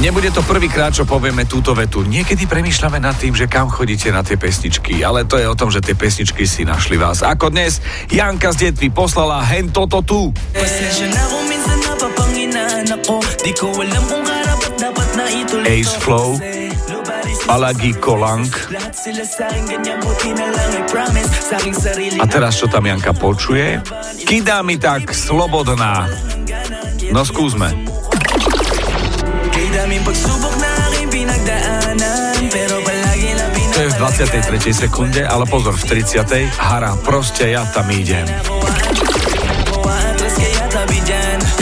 [0.00, 2.00] Nebude to prvýkrát, čo povieme túto vetu.
[2.00, 5.68] Niekedy premýšľame nad tým, že kam chodíte na tie pesničky, ale to je o tom,
[5.68, 7.20] že tie pesničky si našli vás.
[7.20, 10.32] Ako dnes Janka z Detvy poslala hen toto tu.
[15.68, 16.40] Ace Flow
[17.52, 18.48] Alagi Kolang
[22.16, 23.84] A teraz čo tam Janka počuje?
[24.24, 26.08] Kidá mi tak slobodná.
[27.12, 27.99] No skúsme.
[34.10, 34.74] 23.
[34.74, 36.26] sekunde, ale pozor, v 30.
[36.58, 38.26] Hara, proste ja tam idem.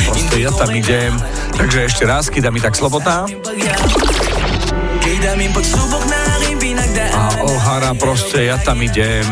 [0.09, 1.13] Proste ja tam idem.
[1.53, 3.29] Takže ešte raz, kida mi tak slobodná.
[7.13, 9.29] A ohara, proste ja tam idem.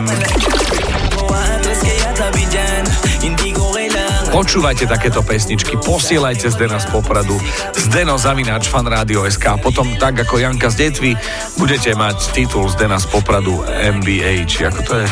[4.36, 7.40] Počúvajte takéto pesničky, posielajte Zdena z Popradu,
[7.72, 11.16] Zdeno zavináč fanradio.sk potom tak ako Janka z Detvy
[11.56, 15.08] budete mať titul Zdena z Popradu MBA, či ako to je?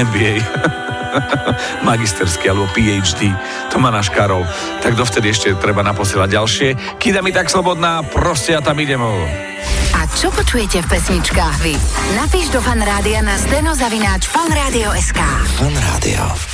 [0.00, 0.40] MBA.
[1.88, 3.36] magisterský alebo PhD,
[3.68, 4.48] to má náš Karol.
[4.80, 6.68] Tak dovtedy ešte treba naposielať ďalšie.
[6.96, 9.04] Kida mi tak slobodná, proste ja tam idem.
[9.92, 11.76] A čo počujete v pesničkách vy?
[12.16, 15.20] Napíš do fanrádia na steno zavináč fanradio.sk
[15.60, 16.52] Fanrádio.